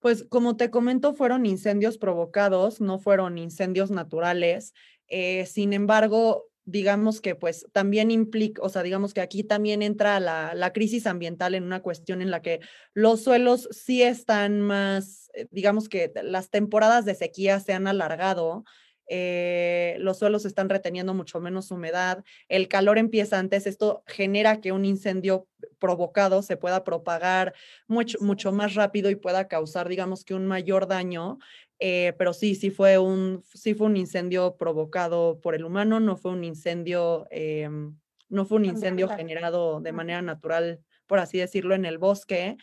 Pues 0.00 0.24
como 0.24 0.56
te 0.56 0.70
comento, 0.70 1.12
fueron 1.12 1.44
incendios 1.44 1.98
provocados, 1.98 2.80
no 2.80 2.98
fueron 2.98 3.36
incendios 3.36 3.90
naturales. 3.90 4.72
Eh, 5.08 5.44
sin 5.44 5.72
embargo, 5.74 6.44
digamos 6.68 7.22
que 7.22 7.34
pues 7.34 7.66
también 7.72 8.10
implica, 8.10 8.60
o 8.62 8.68
sea, 8.68 8.82
digamos 8.82 9.14
que 9.14 9.22
aquí 9.22 9.42
también 9.42 9.80
entra 9.80 10.20
la, 10.20 10.54
la, 10.54 10.72
crisis 10.74 11.06
ambiental 11.06 11.54
en 11.54 11.64
una 11.64 11.80
cuestión 11.80 12.20
en 12.20 12.30
la 12.30 12.42
que 12.42 12.60
los 12.92 13.22
suelos 13.22 13.68
sí 13.70 14.02
están 14.02 14.60
más, 14.60 15.30
eh, 15.32 15.46
digamos 15.50 15.88
que 15.88 16.12
las 16.22 16.50
temporadas 16.50 17.06
de 17.06 17.14
sequía 17.14 17.58
se 17.60 17.72
han 17.72 17.86
alargado, 17.86 18.64
eh, 19.08 19.96
los 20.00 20.18
suelos 20.18 20.44
están 20.44 20.68
reteniendo 20.68 21.14
mucho 21.14 21.40
menos 21.40 21.70
humedad, 21.70 22.22
el 22.48 22.68
calor 22.68 22.98
empieza 22.98 23.38
antes, 23.38 23.66
esto 23.66 24.02
genera 24.06 24.60
que 24.60 24.72
un 24.72 24.84
incendio 24.84 25.48
provocado 25.78 26.42
se 26.42 26.58
pueda 26.58 26.84
propagar 26.84 27.54
mucho, 27.86 28.18
mucho 28.20 28.52
más 28.52 28.74
rápido 28.74 29.08
y 29.08 29.16
pueda 29.16 29.48
causar, 29.48 29.88
digamos 29.88 30.24
que 30.24 30.34
un 30.34 30.46
mayor 30.46 30.86
daño. 30.86 31.38
Eh, 31.80 32.12
pero 32.18 32.32
sí, 32.32 32.54
sí 32.54 32.70
fue, 32.70 32.98
un, 32.98 33.44
sí 33.54 33.74
fue 33.74 33.86
un 33.86 33.96
incendio 33.96 34.56
provocado 34.56 35.40
por 35.40 35.54
el 35.54 35.64
humano, 35.64 36.00
no 36.00 36.16
fue 36.16 36.32
un 36.32 36.42
incendio, 36.42 37.26
em, 37.30 37.96
no 38.28 38.44
fue 38.44 38.58
un 38.58 38.64
incendio 38.64 39.08
generado 39.08 39.80
de 39.80 39.92
manera 39.92 40.20
natural, 40.20 40.80
por 41.06 41.20
así 41.20 41.38
decirlo, 41.38 41.74
en 41.74 41.84
el 41.84 41.98
bosque. 41.98 42.56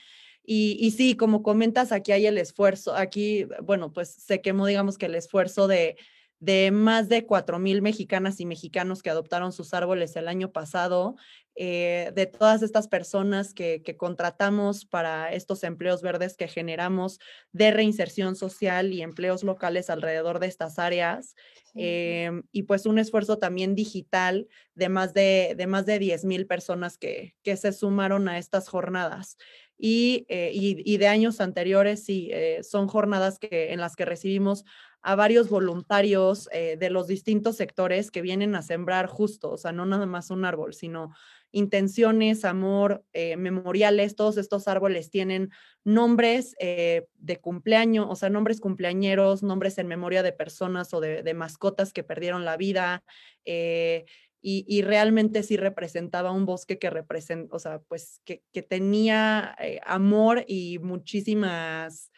Y, 0.44 0.78
y, 0.80 0.92
sí, 0.92 1.16
como 1.16 1.42
comentas, 1.42 1.92
aquí 1.92 2.12
hay 2.12 2.28
el 2.28 2.38
esfuerzo, 2.38 2.94
aquí, 2.94 3.48
bueno, 3.64 3.94
pues 3.94 4.10
se 4.14 4.42
quemó, 4.42 4.68
digamos 4.68 4.98
que 4.98 5.08
el 5.08 5.16
esfuerzo 5.16 5.68
de, 5.68 5.96
de 6.40 6.70
más 6.72 7.10
de 7.10 7.26
cuatro 7.26 7.58
mil 7.58 7.82
mexicanas 7.82 8.40
y 8.40 8.46
mexicanos 8.46 9.02
que 9.02 9.10
adoptaron 9.10 9.52
sus 9.52 9.74
árboles 9.74 10.16
el 10.16 10.28
año 10.28 10.52
pasado, 10.52 11.16
eh, 11.58 12.12
de 12.14 12.26
todas 12.26 12.62
estas 12.64 12.90
personas 12.90 13.54
que, 13.54 13.82
contratamos 13.98 14.84
para 14.86 15.32
estos 15.32 15.64
empleos 15.64 16.02
verdes 16.02 16.36
que 16.36 16.50
generamos 16.50 17.18
de 17.54 17.72
reinserción 17.72 18.36
social 18.36 18.92
y 18.92 19.02
empleos 19.02 19.42
locales 19.42 19.90
alrededor 19.90 20.40
de 20.40 20.48
estas 20.48 20.80
áreas. 20.80 21.34
Em, 21.74 22.44
y 22.52 22.64
pues 22.64 22.86
un 22.86 23.00
esfuerzo 23.00 23.38
también 23.38 23.74
digital 23.74 24.48
de 24.76 24.90
más 24.90 25.14
de, 25.14 25.56
de 25.58 25.68
más 25.68 25.86
de 25.86 26.00
10 26.00 26.26
mil 26.26 26.46
personas 26.46 26.98
que, 26.98 27.36
que 27.42 27.56
se 27.56 27.72
sumaron 27.72 28.28
a 28.28 28.38
estas 28.38 28.68
jornadas. 28.68 29.38
Y, 29.78 30.26
eh, 30.30 30.52
y, 30.54 30.98
de 30.98 31.08
años 31.08 31.42
anteriores, 31.42 32.04
sí, 32.06 32.30
eh, 32.32 32.64
son 32.64 32.88
jornadas 32.88 33.40
que, 33.40 33.74
en 33.74 33.82
las 33.82 33.96
que 33.96 34.06
recibimos 34.06 34.64
a 35.02 35.16
varios 35.16 35.50
voluntarios 35.50 36.50
de 36.52 36.90
los 36.90 37.06
distintos 37.06 37.58
sectores 37.58 38.10
que 38.10 38.24
vienen 38.24 38.56
a 38.56 38.64
sembrar 38.64 39.06
justo, 39.06 39.52
o 39.52 39.58
sea, 39.58 39.72
no 39.72 39.86
nada 39.86 40.08
más 40.08 40.32
un 40.32 40.46
árbol, 40.46 40.74
sino 40.74 41.12
intenciones, 41.56 42.44
amor, 42.44 43.06
eh, 43.14 43.38
memoriales, 43.38 44.18
todos 44.18 44.36
estos 44.36 44.68
árboles 44.68 45.10
tienen 45.10 45.52
nombres 45.86 46.54
eh, 46.60 47.08
de 47.16 47.38
cumpleaños, 47.38 48.08
o 48.10 48.16
sea, 48.18 48.30
nombres 48.30 48.60
cumpleañeros, 48.60 49.42
nombres 49.42 49.78
en 49.78 49.88
memoria 49.88 50.22
de 50.22 50.34
personas 50.34 50.94
o 50.94 51.00
de, 51.00 51.34
mascotas 51.34 51.94
que 51.94 52.04
perdieron 52.04 52.44
la 52.44 52.58
vida. 52.58 53.06
Eh, 53.46 54.04
y, 54.48 54.84
realmente 54.84 55.42
sí 55.42 55.58
representaba 55.58 56.32
un 56.32 56.46
bosque 56.46 56.78
que 56.78 56.92
representa, 56.92 57.56
o 57.56 57.58
sea, 57.58 57.80
pues 57.88 58.22
que, 58.26 58.44
tenía 58.62 59.56
amor 59.88 60.44
y 60.46 60.78
muchísimas, 60.80 62.12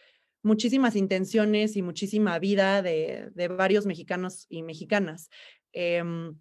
muchísimas 0.44 0.98
intenciones 0.98 1.78
y 1.78 1.84
muchísima 1.84 2.38
vida 2.40 2.82
de, 2.82 3.30
de 3.34 3.48
varios 3.48 3.86
mexicanos 3.86 4.46
y 4.50 4.64
mexicanas. 4.64 5.30
Em, 5.72 6.36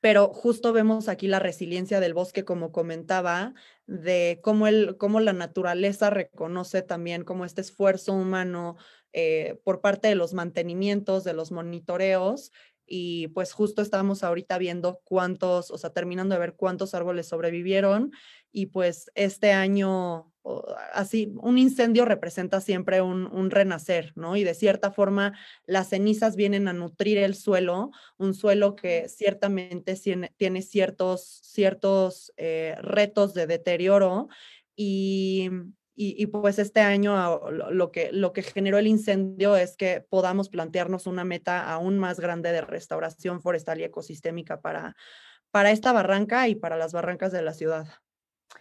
pero 0.00 0.28
justo 0.28 0.72
vemos 0.72 1.08
aquí 1.08 1.26
la 1.26 1.40
resiliencia 1.40 2.00
del 2.00 2.14
bosque, 2.14 2.44
como 2.44 2.72
comentaba, 2.72 3.54
de 3.86 4.40
cómo, 4.42 4.66
el, 4.66 4.96
cómo 4.96 5.20
la 5.20 5.32
naturaleza 5.32 6.10
reconoce 6.10 6.82
también 6.82 7.24
como 7.24 7.44
este 7.44 7.60
esfuerzo 7.62 8.12
humano 8.12 8.76
eh, 9.12 9.60
por 9.64 9.80
parte 9.80 10.08
de 10.08 10.14
los 10.14 10.34
mantenimientos, 10.34 11.24
de 11.24 11.32
los 11.32 11.50
monitoreos, 11.50 12.52
y 12.86 13.28
pues 13.28 13.52
justo 13.52 13.82
estamos 13.82 14.22
ahorita 14.22 14.56
viendo 14.56 15.00
cuántos, 15.04 15.70
o 15.70 15.78
sea, 15.78 15.90
terminando 15.90 16.34
de 16.34 16.40
ver 16.40 16.54
cuántos 16.54 16.94
árboles 16.94 17.26
sobrevivieron, 17.26 18.12
y 18.52 18.66
pues 18.66 19.10
este 19.14 19.52
año 19.52 20.32
así, 20.92 21.32
un 21.40 21.58
incendio 21.58 22.04
representa 22.04 22.60
siempre 22.60 23.02
un, 23.02 23.50
renacer, 23.50 24.12
¿no? 24.16 24.36
Y 24.36 24.44
de 24.44 24.54
cierta 24.54 24.90
forma 24.90 25.38
las 25.66 25.88
cenizas 25.88 26.36
vienen 26.36 26.68
a 26.68 26.72
nutrir 26.72 27.18
el 27.18 27.34
suelo, 27.34 27.90
un 28.16 28.34
suelo 28.34 28.76
que 28.76 29.08
ciertamente 29.08 29.94
tiene, 30.36 30.62
ciertos, 30.62 31.40
ciertos 31.42 32.32
eh, 32.36 32.76
retos 32.80 33.34
de 33.34 33.46
deterioro 33.46 34.28
y, 34.76 35.50
y, 36.00 36.26
pues 36.26 36.60
este 36.60 36.80
año 36.80 37.50
lo 37.50 37.90
que, 37.90 38.10
lo 38.12 38.32
que 38.32 38.42
generó 38.42 38.78
el 38.78 38.86
incendio 38.86 39.56
es 39.56 39.76
que 39.76 40.00
podamos 40.08 40.48
plantearnos 40.48 41.06
una 41.06 41.24
meta 41.24 41.68
aún 41.70 41.98
más 41.98 42.20
grande 42.20 42.52
de 42.52 42.60
restauración 42.60 43.42
forestal 43.42 43.80
y 43.80 43.84
ecosistémica 43.84 44.60
para, 44.60 44.94
para 45.50 45.72
esta 45.72 45.92
barranca 45.92 46.46
y 46.46 46.54
para 46.54 46.76
las 46.76 46.92
barrancas 46.92 47.32
de 47.32 47.42
la 47.42 47.52
ciudad. 47.52 47.88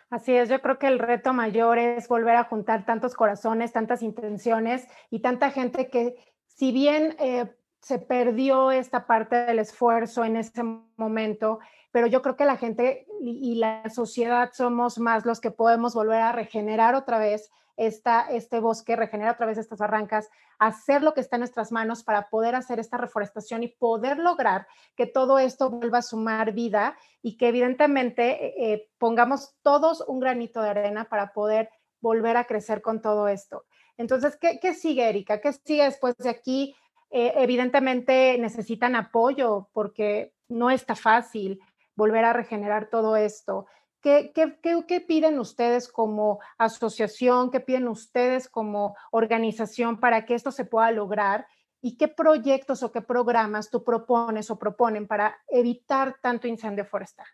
Así 0.09 0.35
es, 0.35 0.49
yo 0.49 0.61
creo 0.61 0.79
que 0.79 0.87
el 0.87 0.99
reto 0.99 1.33
mayor 1.33 1.77
es 1.77 2.07
volver 2.07 2.35
a 2.35 2.45
juntar 2.45 2.85
tantos 2.85 3.13
corazones, 3.13 3.73
tantas 3.73 4.01
intenciones 4.01 4.87
y 5.09 5.19
tanta 5.19 5.51
gente 5.51 5.89
que 5.89 6.15
si 6.47 6.71
bien 6.71 7.15
eh, 7.19 7.53
se 7.81 7.99
perdió 7.99 8.71
esta 8.71 9.05
parte 9.05 9.35
del 9.35 9.59
esfuerzo 9.59 10.25
en 10.25 10.37
ese 10.37 10.63
momento, 10.95 11.59
pero 11.91 12.07
yo 12.07 12.21
creo 12.21 12.35
que 12.35 12.45
la 12.45 12.57
gente 12.57 13.05
y, 13.21 13.55
la 13.55 13.89
sociedad 13.89 14.51
somos 14.53 14.99
más 14.99 15.25
los 15.25 15.39
que 15.39 15.51
podemos 15.51 15.93
volver 15.93 16.21
a 16.21 16.31
regenerar 16.31 16.95
otra 16.95 17.17
vez 17.17 17.49
esta, 17.77 18.29
este 18.29 18.59
bosque, 18.59 18.95
regenerar 18.95 19.35
otra 19.35 19.45
vez 19.45 19.57
estas 19.57 19.79
barrancas, 19.79 20.29
hacer 20.59 21.03
lo 21.03 21.13
que 21.13 21.21
está 21.21 21.37
en 21.37 21.41
nuestras 21.41 21.71
manos 21.71 22.03
para 22.03 22.29
poder 22.29 22.55
hacer 22.55 22.79
esta 22.79 22.97
reforestación 22.97 23.63
y 23.63 23.69
poder 23.69 24.17
lograr 24.17 24.67
que 24.95 25.05
todo 25.05 25.39
esto 25.39 25.69
vuelva 25.69 25.99
a 25.99 26.01
sumar 26.01 26.51
vida 26.51 26.97
y 27.21 27.37
que 27.37 27.47
evidentemente 27.47 28.45
eh, 28.45 28.73
eh, 28.73 28.89
pongamos 28.97 29.55
todos 29.61 30.03
un 30.07 30.19
granito 30.19 30.61
de 30.61 30.71
arena 30.71 31.05
para 31.05 31.31
poder 31.31 31.69
volver 32.01 32.35
a 32.37 32.45
crecer 32.45 32.81
con 32.81 33.01
todo 33.01 33.27
esto. 33.27 33.65
Entonces, 33.97 34.37
¿qué, 34.37 34.59
qué 34.59 34.73
sigue, 34.73 35.07
Erika? 35.07 35.39
¿Qué 35.39 35.53
sigue 35.53 35.83
después 35.83 36.15
de 36.17 36.29
aquí? 36.29 36.75
Eh, 37.09 37.33
evidentemente 37.37 38.37
necesitan 38.37 38.95
apoyo 38.95 39.69
porque 39.71 40.33
no 40.49 40.69
está 40.69 40.95
fácil 40.95 41.59
volver 41.95 42.25
a 42.25 42.33
regenerar 42.33 42.89
todo 42.89 43.15
esto. 43.15 43.65
¿Qué, 44.01 44.31
qué, 44.33 45.01
piden 45.01 45.39
ustedes 45.39 45.87
como 45.87 46.39
asociación? 46.57 47.51
¿Qué 47.51 47.59
piden 47.59 47.87
ustedes 47.87 48.47
como 48.47 48.95
organización 49.11 49.99
para 49.99 50.25
que 50.25 50.35
esto 50.35 50.51
se 50.51 50.65
pueda 50.65 50.91
lograr? 50.91 51.47
¿Y 51.81 51.97
qué 51.97 52.07
proyectos 52.07 52.83
o 52.83 52.91
qué 52.91 53.01
programas 53.01 53.69
tú 53.69 53.83
propones 53.83 54.49
o 54.51 54.59
proponen 54.59 55.07
para 55.07 55.37
evitar 55.47 56.15
tanto 56.21 56.47
incendio 56.47 56.85
forestal? 56.85 57.25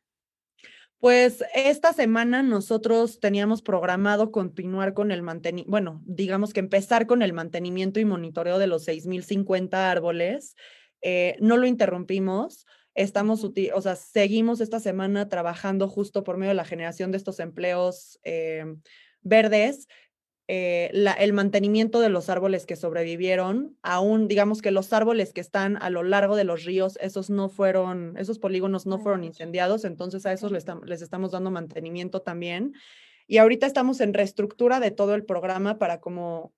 Pues 1.00 1.44
esta 1.54 1.92
semana 1.92 2.44
nosotros 2.44 3.20
teníamos 3.20 3.62
programado 3.62 4.32
continuar 4.32 4.94
con 4.94 5.12
el 5.12 5.22
mantenimiento, 5.22 5.70
bueno, 5.70 6.02
digamos 6.06 6.54
que 6.54 6.62
empezar 6.62 7.08
con 7.08 7.22
el 7.22 7.34
mantenimiento 7.34 8.00
y 8.00 8.06
monitoreo 8.06 8.58
de 8.58 8.68
los 8.68 8.88
6.050 8.88 9.74
árboles. 9.74 10.56
Eh, 11.02 11.36
no 11.42 11.58
lo 11.58 11.68
interrumpimos 11.68 12.66
Estamos, 12.96 13.44
o 13.44 13.82
sea, 13.82 13.96
seguimos 13.96 14.62
esta 14.62 14.80
semana 14.80 15.28
trabajando 15.30 15.88
justo 15.88 16.24
por 16.24 16.38
medio 16.38 16.52
de 16.52 16.56
la 16.56 16.66
generación 16.66 17.12
de 17.12 17.18
estos 17.18 17.40
empleos 17.40 18.20
em, 18.24 18.82
verdes, 19.22 19.88
eh, 20.48 20.92
el 21.20 21.34
mantenimiento 21.34 22.02
de 22.02 22.10
los 22.10 22.30
árboles 22.30 22.66
que 22.66 22.76
sobrevivieron, 22.76 23.78
aún 23.82 24.28
digamos 24.28 24.62
que 24.62 24.72
los 24.72 24.92
árboles 24.92 25.32
que 25.32 25.40
están 25.40 25.82
a 25.82 25.90
lo 25.90 26.04
largo 26.04 26.36
de 26.36 26.44
los 26.44 26.66
ríos, 26.66 26.98
esos 27.02 27.30
no 27.30 27.48
fueron, 27.48 28.18
esos 28.18 28.40
polígonos 28.40 28.86
no 28.86 29.00
fueron 29.00 29.24
incendiados, 29.24 29.86
entonces 29.86 30.26
a 30.26 30.34
esos 30.34 30.52
les, 30.52 30.66
les 30.86 31.02
estamos 31.02 31.32
dando 31.32 31.50
mantenimiento 31.50 32.22
también. 32.22 32.74
Y 33.26 33.38
ahorita 33.38 33.66
estamos 33.66 34.02
en 34.02 34.14
reestructura 34.14 34.82
de 34.82 34.92
todo 34.92 35.16
el 35.16 35.24
programa 35.24 35.80
para 35.80 36.02
como 36.02 36.54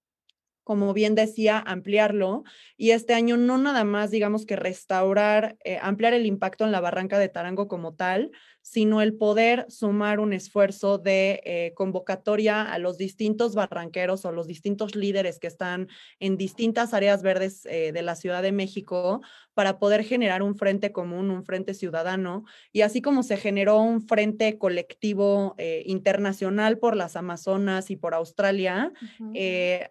como 0.65 0.91
bien 0.93 1.15
decía, 1.15 1.63
ampliarlo. 1.65 2.43
Y 2.75 2.91
este 2.91 3.13
año 3.13 3.37
no 3.37 3.57
nada 3.57 3.85
más, 3.85 4.11
digamos 4.11 4.45
que 4.45 4.57
restaurar, 4.57 5.55
eh, 5.63 5.79
ampliar 5.81 6.13
el 6.13 6.25
impacto 6.25 6.65
en 6.65 6.73
la 6.73 6.81
barranca 6.81 7.17
de 7.19 7.29
Tarango 7.29 7.69
como 7.69 7.93
tal, 7.93 8.31
sino 8.65 9.03
el 9.03 9.13
poder 9.13 9.67
sumar 9.69 10.19
un 10.19 10.33
esfuerzo 10.33 10.97
de 10.97 11.39
eh, 11.45 11.73
convocatoria 11.75 12.63
a 12.63 12.79
los 12.79 12.97
distintos 12.97 13.53
barranqueros 13.53 14.25
o 14.25 14.31
los 14.31 14.47
distintos 14.47 14.95
líderes 14.95 15.37
que 15.37 15.45
están 15.45 15.87
en 16.19 16.35
distintas 16.35 16.95
áreas 16.95 17.21
verdes 17.21 17.67
eh, 17.67 17.91
de 17.91 18.01
la 18.01 18.15
Ciudad 18.15 18.41
de 18.41 18.51
México 18.51 19.21
para 19.53 19.77
poder 19.77 20.03
generar 20.03 20.41
un 20.41 20.55
frente 20.55 20.91
común, 20.91 21.29
un 21.29 21.45
frente 21.45 21.75
ciudadano. 21.75 22.43
Y 22.73 22.81
así 22.81 23.03
como 23.03 23.21
se 23.21 23.37
generó 23.37 23.79
un 23.81 24.01
frente 24.01 24.57
colectivo 24.57 25.53
eh, 25.59 25.83
internacional 25.85 26.79
por 26.79 26.95
las 26.95 27.15
Amazonas 27.15 27.91
y 27.91 27.97
por 27.97 28.15
Australia, 28.15 28.91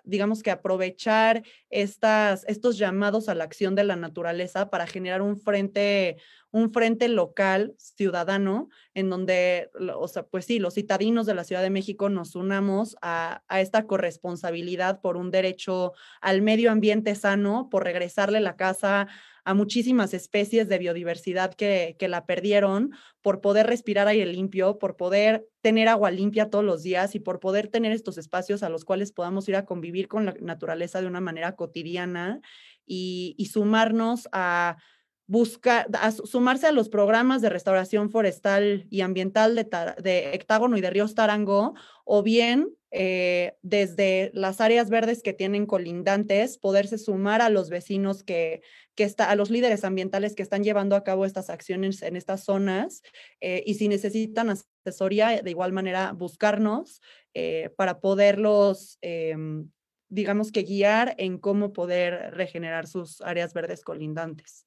digamos 0.02 0.42
que 0.42 0.50
aprovechar 0.50 1.44
estas, 1.70 2.44
estos 2.48 2.76
llamados 2.76 3.28
a 3.28 3.36
la 3.36 3.44
acción 3.44 3.76
de 3.76 3.84
la 3.84 3.94
naturaleza 3.94 4.68
para 4.68 4.88
generar 4.88 5.22
un 5.22 5.38
frente 5.38 6.16
un 6.54 6.72
frente 6.72 7.08
local 7.08 7.74
ciudadano 7.78 8.68
en 8.94 9.10
donde, 9.10 9.72
o 9.96 10.06
sea, 10.06 10.22
pues 10.22 10.44
sí, 10.44 10.60
los 10.60 10.74
citadinos 10.74 11.26
de 11.26 11.34
la 11.34 11.42
Ciudad 11.42 11.62
de 11.62 11.68
México 11.68 12.08
nos 12.10 12.36
unamos 12.36 12.96
a, 13.02 13.42
esta 13.58 13.88
corresponsabilidad 13.88 15.00
por 15.00 15.16
un 15.16 15.32
derecho 15.32 15.94
al 16.20 16.42
medio 16.42 16.70
ambiente 16.70 17.16
sano, 17.16 17.68
por 17.72 17.82
regresarle 17.82 18.38
la 18.38 18.54
casa 18.54 19.08
a 19.44 19.52
muchísimas 19.52 20.14
especies 20.14 20.68
de 20.68 20.78
biodiversidad 20.78 21.52
que, 21.54 21.96
que, 21.98 22.06
la 22.06 22.24
perdieron, 22.24 22.92
por 23.20 23.40
poder 23.40 23.66
respirar 23.66 24.06
aire 24.06 24.26
limpio, 24.26 24.78
por 24.78 24.96
poder 24.96 25.48
tener 25.60 25.88
agua 25.88 26.12
limpia 26.12 26.50
todos 26.50 26.64
los 26.64 26.84
días 26.84 27.16
y 27.16 27.18
por 27.18 27.40
poder 27.40 27.66
tener 27.66 27.90
estos 27.90 28.16
espacios 28.16 28.62
a 28.62 28.68
los 28.68 28.84
cuales 28.84 29.10
podamos 29.10 29.48
ir 29.48 29.56
a 29.56 29.66
convivir 29.66 30.06
con 30.06 30.24
la 30.26 30.34
naturaleza 30.40 31.00
de 31.00 31.08
una 31.08 31.20
manera 31.20 31.56
cotidiana 31.56 32.40
y, 32.86 33.34
y 33.38 33.46
sumarnos 33.46 34.28
a 34.30 34.76
buscar, 35.26 35.86
sumarse 36.24 36.66
a 36.66 36.72
los 36.72 36.88
programas 36.88 37.40
de 37.42 37.48
restauración 37.48 38.10
forestal 38.10 38.86
y 38.90 39.00
ambiental 39.00 39.54
de, 39.54 39.66
de 40.02 40.34
Hectágono 40.34 40.76
y 40.76 40.80
de 40.80 40.90
Ríos 40.90 41.14
Tarango, 41.14 41.74
o 42.04 42.22
bien 42.22 42.74
eh, 42.90 43.56
desde 43.62 44.30
las 44.34 44.60
áreas 44.60 44.88
verdes 44.88 45.22
que 45.22 45.32
tienen 45.32 45.66
colindantes, 45.66 46.58
poderse 46.58 46.98
sumar 46.98 47.42
a 47.42 47.48
los 47.48 47.68
vecinos 47.68 48.22
que, 48.22 48.62
que 48.94 49.04
está, 49.04 49.30
a 49.30 49.34
los 49.34 49.50
líderes 49.50 49.84
ambientales 49.84 50.34
que 50.34 50.42
están 50.42 50.62
llevando 50.62 50.94
a 50.94 51.02
cabo 51.02 51.24
estas 51.24 51.50
acciones 51.50 52.02
en 52.02 52.14
estas 52.14 52.44
zonas, 52.44 53.02
eh, 53.40 53.64
y 53.66 53.74
si 53.74 53.88
necesitan 53.88 54.50
asesoría, 54.86 55.42
de 55.42 55.50
igual 55.50 55.72
manera 55.72 56.12
buscarnos 56.12 57.00
eh, 57.34 57.70
para 57.76 57.98
poderlos 57.98 58.98
em, 59.00 59.68
digamos 60.08 60.52
que 60.52 60.62
guiar 60.62 61.16
en 61.18 61.38
cómo 61.38 61.72
poder 61.72 62.32
regenerar 62.34 62.86
sus 62.86 63.20
áreas 63.22 63.52
verdes 63.52 63.82
colindantes. 63.82 64.66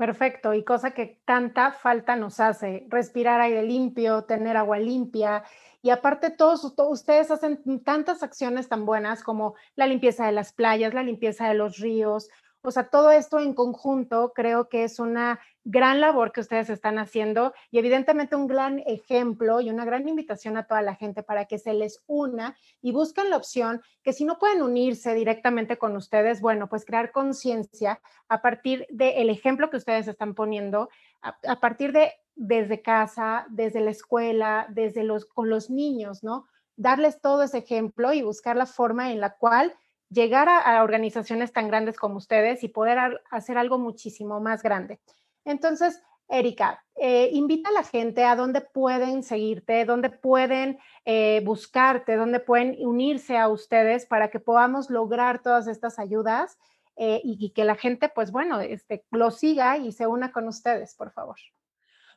Perfecto, 0.00 0.54
y 0.54 0.64
cosa 0.64 0.92
que 0.92 1.20
tanta 1.26 1.72
falta 1.72 2.16
nos 2.16 2.40
hace, 2.40 2.86
respirar 2.88 3.38
aire 3.42 3.62
limpio, 3.62 4.24
tener 4.24 4.56
agua 4.56 4.78
limpia. 4.78 5.44
Y 5.82 5.90
aparte, 5.90 6.30
todos, 6.30 6.72
ustedes 6.78 7.30
hacen 7.30 7.60
tantas 7.84 8.22
acciones 8.22 8.66
tan 8.66 8.86
buenas 8.86 9.22
como 9.22 9.56
la 9.76 9.86
limpieza 9.86 10.24
de 10.24 10.32
las 10.32 10.54
playas, 10.54 10.94
la 10.94 11.02
limpieza 11.02 11.48
de 11.48 11.54
los 11.54 11.76
ríos, 11.76 12.30
o 12.62 12.70
sea, 12.70 12.88
todo 12.88 13.10
esto 13.10 13.38
en 13.38 13.54
conjunto 13.54 14.32
creo 14.34 14.68
que 14.68 14.84
es 14.84 14.98
una 14.98 15.40
gran 15.64 16.00
labor 16.00 16.32
que 16.32 16.40
ustedes 16.40 16.68
están 16.68 16.98
haciendo 16.98 17.54
y 17.70 17.78
evidentemente 17.78 18.36
un 18.36 18.46
gran 18.46 18.80
ejemplo 18.80 19.60
y 19.60 19.70
una 19.70 19.84
gran 19.84 20.06
invitación 20.08 20.56
a 20.56 20.66
toda 20.66 20.82
la 20.82 20.94
gente 20.94 21.22
para 21.22 21.46
que 21.46 21.58
se 21.58 21.72
les 21.72 22.02
una 22.06 22.56
y 22.82 22.92
busquen 22.92 23.30
la 23.30 23.36
opción 23.36 23.82
que 24.02 24.12
si 24.12 24.24
no 24.24 24.38
pueden 24.38 24.62
unirse 24.62 25.14
directamente 25.14 25.78
con 25.78 25.96
ustedes, 25.96 26.40
bueno, 26.40 26.68
pues 26.68 26.84
crear 26.84 27.12
conciencia 27.12 28.00
a 28.28 28.42
partir 28.42 28.86
del 28.90 29.30
ejemplo 29.30 29.70
que 29.70 29.78
ustedes 29.78 30.06
están 30.08 30.34
poniendo, 30.34 30.90
a, 31.22 31.60
partir 31.60 31.92
de 31.92 32.12
desde 32.34 32.82
casa, 32.82 33.46
desde 33.50 33.80
la 33.80 33.90
escuela, 33.90 34.66
desde 34.70 35.04
los, 35.04 35.24
con 35.24 35.50
los 35.50 35.70
niños, 35.70 36.22
¿no? 36.22 36.46
Darles 36.76 37.20
todo 37.20 37.42
ese 37.42 37.58
ejemplo 37.58 38.12
y 38.12 38.22
buscar 38.22 38.56
la 38.56 38.66
forma 38.66 39.12
en 39.12 39.20
la 39.20 39.36
cual 39.36 39.74
llegar 40.10 40.48
a, 40.48 40.82
organizaciones 40.82 41.52
tan 41.52 41.68
grandes 41.68 41.96
como 41.96 42.16
ustedes 42.16 42.62
y 42.64 42.68
poder 42.68 43.22
hacer 43.30 43.56
algo 43.56 43.78
muchísimo 43.78 44.40
más 44.40 44.62
grande. 44.62 45.00
Entonces, 45.44 46.02
Erika, 46.28 46.84
eh, 46.96 47.30
invita 47.32 47.70
a 47.70 47.72
la 47.72 47.82
gente 47.82 48.24
a 48.24 48.36
dónde 48.36 48.60
pueden 48.60 49.22
seguirte, 49.22 49.84
dónde 49.84 50.10
pueden 50.10 50.78
eh, 51.04 51.40
buscarte, 51.44 52.16
dónde 52.16 52.40
pueden 52.40 52.76
unirse 52.80 53.36
a 53.36 53.48
ustedes 53.48 54.06
para 54.06 54.30
que 54.30 54.38
podamos 54.38 54.90
lograr 54.90 55.42
todas 55.42 55.66
estas 55.66 55.98
ayudas 55.98 56.58
eh, 56.96 57.20
y, 57.24 57.50
que 57.50 57.64
la 57.64 57.76
gente, 57.76 58.08
pues 58.08 58.30
bueno, 58.30 58.60
este, 58.60 59.04
lo 59.10 59.30
siga 59.30 59.78
y 59.78 59.92
se 59.92 60.06
una 60.06 60.32
con 60.32 60.48
ustedes, 60.48 60.94
por 60.94 61.12
favor 61.12 61.36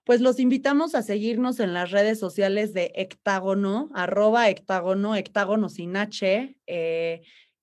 pues 0.05 0.19
los 0.19 0.37
invitamos 0.41 0.95
a 0.95 1.01
seguirnos 1.01 1.61
en 1.61 1.73
las 1.73 1.91
redes 1.91 2.19
sociales 2.19 2.73
de 2.73 2.91
Hectágono, 2.93 3.89
arroba 3.93 4.49
Hectágono, 4.49 5.15
Hectágono 5.15 5.69
sin 5.69 5.95
H, 5.95 6.57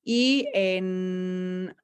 y 0.02 0.46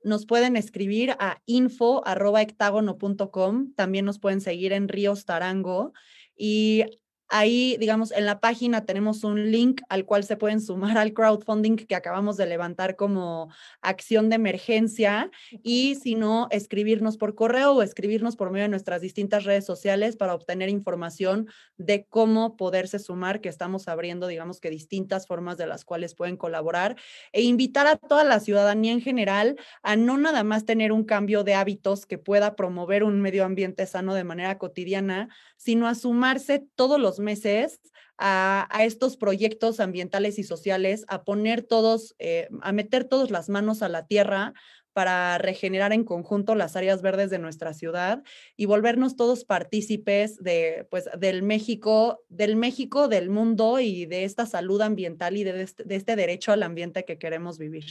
nos 0.02 0.26
pueden 0.26 0.56
escribir 0.56 1.12
a 1.18 1.40
info 1.46 2.06
arroba 2.06 2.42
hectágono.com, 2.42 3.74
también 3.74 4.04
nos 4.04 4.18
pueden 4.18 4.40
seguir 4.40 4.72
en 4.72 4.88
Ríos 4.88 5.24
Tarango 5.24 5.92
y 6.36 6.84
Ahí, 7.28 7.76
digamos, 7.80 8.12
en 8.12 8.24
la 8.24 8.38
página 8.38 8.84
tenemos 8.84 9.24
un 9.24 9.50
link 9.50 9.82
al 9.88 10.04
cual 10.04 10.22
se 10.22 10.36
pueden 10.36 10.60
sumar 10.60 10.96
al 10.96 11.12
crowdfunding 11.12 11.76
que 11.76 11.96
acabamos 11.96 12.36
de 12.36 12.46
levantar 12.46 12.94
como 12.94 13.50
acción 13.80 14.28
de 14.28 14.36
emergencia. 14.36 15.30
Y 15.62 15.96
si 15.96 16.14
no, 16.14 16.46
escribirnos 16.50 17.16
por 17.16 17.34
correo 17.34 17.72
o 17.72 17.82
escribirnos 17.82 18.36
por 18.36 18.50
medio 18.50 18.64
de 18.64 18.68
nuestras 18.68 19.00
distintas 19.00 19.44
redes 19.44 19.64
sociales 19.64 20.16
para 20.16 20.34
obtener 20.34 20.68
información 20.68 21.48
de 21.78 22.06
cómo 22.06 22.56
poderse 22.56 22.98
sumar, 23.00 23.40
que 23.40 23.48
estamos 23.48 23.88
abriendo, 23.88 24.28
digamos 24.28 24.60
que 24.60 24.70
distintas 24.70 25.26
formas 25.26 25.56
de 25.56 25.66
las 25.66 25.84
cuales 25.84 26.14
pueden 26.14 26.36
colaborar. 26.36 26.96
E 27.32 27.42
invitar 27.42 27.86
a 27.88 27.96
toda 27.96 28.22
la 28.24 28.38
ciudadanía 28.38 28.92
en 28.92 29.00
general 29.00 29.56
a 29.82 29.96
no 29.96 30.16
nada 30.16 30.44
más 30.44 30.64
tener 30.64 30.92
un 30.92 31.04
cambio 31.04 31.42
de 31.42 31.54
hábitos 31.54 32.06
que 32.06 32.18
pueda 32.18 32.54
promover 32.54 33.02
un 33.02 33.20
medio 33.20 33.44
ambiente 33.44 33.86
sano 33.86 34.14
de 34.14 34.24
manera 34.24 34.58
cotidiana, 34.58 35.28
sino 35.56 35.88
a 35.88 35.94
sumarse 35.94 36.64
todos 36.76 37.00
los 37.00 37.15
meses 37.20 37.80
a, 38.18 38.68
estos 38.80 39.16
proyectos 39.16 39.80
ambientales 39.80 40.38
y 40.38 40.42
sociales, 40.42 41.04
a 41.08 41.24
poner 41.24 41.62
todos, 41.62 42.14
eh, 42.18 42.48
a 42.62 42.72
meter 42.72 43.04
todos 43.04 43.30
las 43.30 43.48
manos 43.48 43.82
a 43.82 43.88
la 43.88 44.06
tierra 44.06 44.54
para 44.92 45.36
regenerar 45.36 45.92
en 45.92 46.04
conjunto 46.04 46.54
las 46.54 46.74
áreas 46.74 47.02
verdes 47.02 47.28
de 47.28 47.38
nuestra 47.38 47.74
ciudad 47.74 48.22
y 48.56 48.64
volvernos 48.64 49.14
todos 49.14 49.44
partícipes 49.44 50.38
de, 50.38 50.86
pues, 50.90 51.10
del 51.18 51.42
México, 51.42 52.24
del 52.30 52.56
México, 52.56 53.06
del 53.06 53.28
mundo 53.28 53.78
y 53.78 54.06
de 54.06 54.24
esta 54.24 54.46
salud 54.46 54.80
ambiental 54.80 55.36
y 55.36 55.44
de 55.44 55.62
este, 55.62 55.84
de 55.84 55.96
este 55.96 56.16
derecho 56.16 56.52
al 56.52 56.62
ambiente 56.62 57.04
que 57.04 57.18
queremos 57.18 57.58
vivir. 57.58 57.84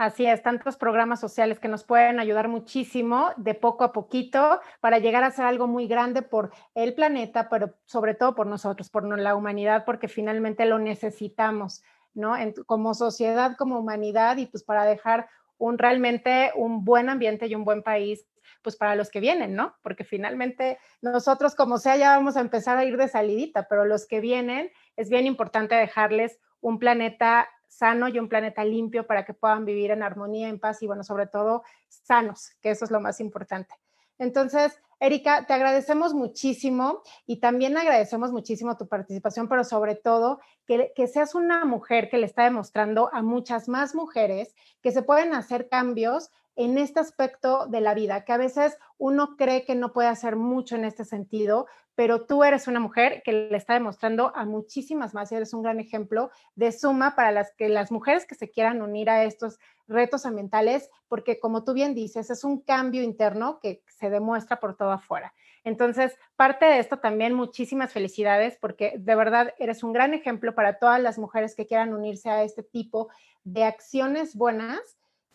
Así 0.00 0.24
es, 0.24 0.42
tantos 0.42 0.78
programas 0.78 1.20
sociales 1.20 1.60
que 1.60 1.68
nos 1.68 1.84
pueden 1.84 2.20
ayudar 2.20 2.48
muchísimo 2.48 3.32
de 3.36 3.52
poco 3.52 3.84
a 3.84 3.92
poquito 3.92 4.58
para 4.80 4.98
llegar 4.98 5.22
a 5.24 5.26
hacer 5.26 5.44
algo 5.44 5.66
muy 5.66 5.88
grande 5.88 6.22
por 6.22 6.52
el 6.74 6.94
planeta, 6.94 7.50
pero 7.50 7.74
sobre 7.84 8.14
todo 8.14 8.34
por 8.34 8.46
nosotros, 8.46 8.88
por 8.88 9.06
la 9.18 9.34
humanidad, 9.34 9.84
porque 9.84 10.08
finalmente 10.08 10.64
lo 10.64 10.78
necesitamos, 10.78 11.82
¿no? 12.14 12.32
como 12.64 12.94
sociedad, 12.94 13.58
como 13.58 13.78
humanidad 13.78 14.38
y 14.38 14.46
pues 14.46 14.64
para 14.64 14.86
dejar 14.86 15.28
un 15.58 15.76
realmente 15.76 16.50
un 16.54 16.82
buen 16.82 17.10
ambiente 17.10 17.46
y 17.46 17.54
un 17.54 17.66
buen 17.66 17.82
país 17.82 18.26
pues 18.62 18.76
para 18.76 18.96
los 18.96 19.10
que 19.10 19.20
vienen, 19.20 19.54
¿no? 19.54 19.74
Porque 19.82 20.04
finalmente 20.04 20.78
nosotros 21.02 21.54
como 21.54 21.76
sea 21.76 21.98
ya 21.98 22.16
vamos 22.16 22.38
a 22.38 22.40
empezar 22.40 22.78
a 22.78 22.86
ir 22.86 22.96
de 22.96 23.06
salidita, 23.06 23.68
pero 23.68 23.84
los 23.84 24.06
que 24.06 24.20
vienen 24.20 24.70
es 24.96 25.10
bien 25.10 25.26
importante 25.26 25.74
dejarles 25.74 26.40
un 26.62 26.78
planeta 26.78 27.50
sano 27.70 28.08
y 28.08 28.18
un 28.18 28.28
planeta 28.28 28.64
limpio 28.64 29.06
para 29.06 29.24
que 29.24 29.32
puedan 29.32 29.64
vivir 29.64 29.92
en 29.92 30.02
armonía, 30.02 30.48
en 30.48 30.58
paz 30.58 30.82
y, 30.82 30.86
bueno, 30.86 31.04
sobre 31.04 31.26
todo 31.26 31.62
sanos, 31.88 32.50
que 32.60 32.70
eso 32.70 32.84
es 32.84 32.90
lo 32.90 33.00
más 33.00 33.20
importante. 33.20 33.74
Entonces, 34.18 34.78
Erika, 34.98 35.46
te 35.46 35.54
agradecemos 35.54 36.12
muchísimo 36.12 37.02
y 37.26 37.40
también 37.40 37.78
agradecemos 37.78 38.32
muchísimo 38.32 38.76
tu 38.76 38.86
participación, 38.86 39.48
pero 39.48 39.64
sobre 39.64 39.94
todo 39.94 40.40
que, 40.66 40.92
que, 40.94 41.06
seas 41.06 41.34
una 41.34 41.64
mujer 41.64 42.10
que 42.10 42.18
le 42.18 42.26
está 42.26 42.44
demostrando 42.44 43.08
a 43.14 43.22
muchas 43.22 43.66
más 43.66 43.94
mujeres 43.94 44.54
que 44.82 44.92
se 44.92 45.02
pueden 45.02 45.32
hacer 45.32 45.70
cambios 45.70 46.30
en 46.54 46.76
este 46.76 47.00
aspecto 47.00 47.66
de 47.66 47.80
la 47.80 47.94
vida, 47.94 48.26
que 48.26 48.34
a 48.34 48.36
veces 48.36 48.76
uno 48.98 49.36
cree 49.38 49.64
que 49.64 49.74
no 49.74 49.94
puede 49.94 50.08
hacer 50.08 50.36
mucho 50.36 50.76
en 50.76 50.84
este 50.84 51.06
sentido, 51.06 51.66
pero 52.00 52.24
tú 52.24 52.44
eres 52.44 52.66
una 52.66 52.80
mujer 52.80 53.20
que 53.22 53.30
le 53.30 53.56
está 53.58 53.74
demostrando 53.74 54.34
a 54.34 54.46
muchísimas 54.46 55.12
más 55.12 55.30
y 55.30 55.34
eres 55.34 55.52
un 55.52 55.60
gran 55.62 55.80
ejemplo 55.80 56.30
de 56.54 56.72
suma 56.72 57.14
para 57.14 57.30
las 57.30 57.52
que 57.52 57.68
las 57.68 57.92
mujeres 57.92 58.24
que 58.24 58.34
se 58.34 58.50
quieran 58.50 58.80
unir 58.80 59.10
a 59.10 59.24
estos 59.24 59.58
retos 59.86 60.24
ambientales, 60.24 60.88
porque 61.08 61.38
como 61.38 61.62
tú 61.62 61.74
bien 61.74 61.94
dices, 61.94 62.30
es 62.30 62.42
un 62.42 62.62
cambio 62.62 63.02
interno 63.02 63.60
que 63.60 63.82
se 63.86 64.08
demuestra 64.08 64.60
por 64.60 64.78
todo 64.78 64.92
afuera. 64.92 65.34
Entonces, 65.62 66.16
parte 66.36 66.64
de 66.64 66.78
esto 66.78 67.00
también, 67.00 67.34
muchísimas 67.34 67.92
felicidades, 67.92 68.56
porque 68.58 68.94
de 68.96 69.14
verdad 69.14 69.52
eres 69.58 69.82
un 69.82 69.92
gran 69.92 70.14
ejemplo 70.14 70.54
para 70.54 70.78
todas 70.78 71.02
las 71.02 71.18
mujeres 71.18 71.54
que 71.54 71.66
quieran 71.66 71.92
unirse 71.92 72.30
a 72.30 72.44
este 72.44 72.62
tipo 72.62 73.10
de 73.44 73.64
acciones 73.64 74.34
buenas 74.34 74.80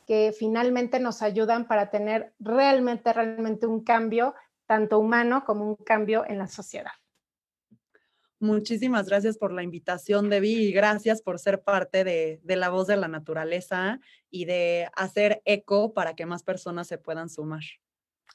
que 0.07 0.33
finalmente 0.35 0.99
nos 0.99 1.21
ayudan 1.21 1.67
para 1.67 1.91
tener 1.91 2.33
realmente, 2.39 3.13
realmente 3.13 3.67
un 3.67 3.83
cambio 3.83 4.33
tanto 4.65 4.99
humano 4.99 5.43
como 5.45 5.67
un 5.67 5.75
cambio 5.75 6.25
en 6.27 6.37
la 6.37 6.47
sociedad. 6.47 6.91
Muchísimas 8.39 9.07
gracias 9.07 9.37
por 9.37 9.53
la 9.53 9.63
invitación, 9.63 10.29
Debbie, 10.29 10.63
y 10.63 10.71
gracias 10.71 11.21
por 11.21 11.39
ser 11.39 11.63
parte 11.63 12.03
de, 12.03 12.41
de, 12.43 12.55
la 12.57 12.69
voz 12.69 12.85
de 12.87 12.97
la 12.97 13.07
naturaleza 13.07 13.99
y 14.29 14.45
de 14.45 14.89
hacer 14.95 15.41
eco 15.45 15.93
para 15.93 16.15
que 16.15 16.25
más 16.25 16.43
personas 16.43 16.87
se 16.87 16.97
puedan 16.97 17.29
sumar. 17.29 17.63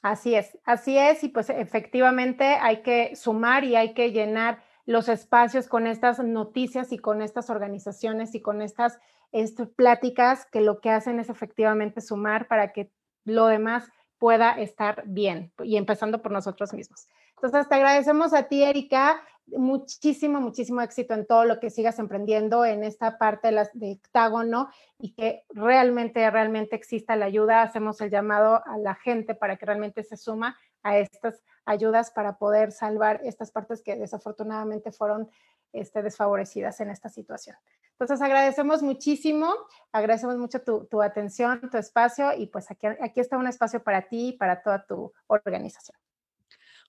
Así 0.01 0.33
es, 0.33 0.57
así 0.65 0.97
es, 0.97 1.23
y 1.23 1.29
pues 1.29 1.49
efectivamente 1.51 2.43
hay 2.43 2.81
que 2.81 3.15
sumar 3.15 3.63
y 3.63 3.75
hay 3.75 3.93
que 3.93 4.11
llenar 4.11 4.63
los 4.85 5.09
espacios 5.09 5.67
con 5.67 5.85
estas 5.85 6.19
noticias 6.19 6.91
y 6.91 6.97
con 6.97 7.21
estas 7.21 7.51
organizaciones 7.51 8.33
y 8.33 8.41
con 8.41 8.63
estas, 8.63 8.99
estas 9.31 9.69
pláticas 9.69 10.47
que 10.51 10.61
lo 10.61 10.81
que 10.81 10.89
hacen 10.89 11.19
es 11.19 11.29
efectivamente 11.29 12.01
sumar 12.01 12.47
para 12.47 12.73
que 12.73 12.91
lo 13.23 13.45
demás 13.45 13.89
pueda 14.21 14.51
estar 14.51 15.01
bien 15.07 15.51
y 15.63 15.77
empezando 15.77 16.21
por 16.21 16.31
nosotros 16.31 16.73
mismos. 16.73 17.07
Entonces, 17.37 17.67
te 17.67 17.73
agradecemos 17.73 18.35
a 18.35 18.43
ti, 18.43 18.61
Erika, 18.61 19.19
muchísimo, 19.47 20.39
muchísimo 20.39 20.79
éxito 20.81 21.15
en 21.15 21.25
todo 21.25 21.43
lo 21.45 21.59
que 21.59 21.71
sigas 21.71 21.97
emprendiendo 21.97 22.63
en 22.63 22.83
esta 22.83 23.17
parte 23.17 23.47
de, 23.47 23.53
las, 23.53 23.71
de 23.73 23.93
Hectágono 23.93 24.69
y 24.99 25.15
que 25.15 25.41
realmente, 25.49 26.29
realmente 26.29 26.75
exista 26.75 27.15
la 27.15 27.25
ayuda. 27.25 27.63
Hacemos 27.63 27.99
el 27.99 28.11
llamado 28.11 28.61
a 28.63 28.77
la 28.77 28.93
gente 28.93 29.33
para 29.33 29.55
que 29.55 29.65
realmente 29.65 30.03
se 30.03 30.17
suma 30.17 30.55
a 30.83 30.99
estas 30.99 31.41
ayudas 31.65 32.11
para 32.11 32.37
poder 32.37 32.71
salvar 32.71 33.21
estas 33.23 33.49
partes 33.49 33.81
que 33.81 33.95
desafortunadamente 33.95 34.91
fueron 34.91 35.31
este, 35.73 36.03
desfavorecidas 36.03 36.79
en 36.79 36.91
esta 36.91 37.09
situación. 37.09 37.55
Entonces 38.01 38.25
agradecemos 38.25 38.81
muchísimo, 38.81 39.53
agradecemos 39.91 40.35
mucho 40.35 40.59
tu, 40.63 41.03
atención, 41.03 41.69
tu 41.69 41.77
espacio 41.77 42.33
y 42.35 42.47
pues 42.47 42.71
aquí, 42.71 42.87
aquí 42.87 43.19
está 43.19 43.37
un 43.37 43.45
espacio 43.45 43.83
para 43.83 44.07
ti 44.07 44.29
y 44.29 44.33
para 44.33 44.63
toda 44.63 44.83
tu 44.87 45.13
organización. 45.27 45.95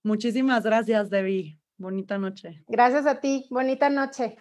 Muchísimas 0.03 0.65
gracias, 0.65 1.11
Debbie. 1.11 1.59
Bonita 1.77 2.17
noche. 2.17 2.65
Gracias 2.67 3.05
a 3.05 3.21
ti. 3.21 3.47
Bonita 3.51 3.91
noche. 3.91 4.37